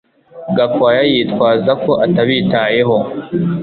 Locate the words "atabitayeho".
2.05-2.95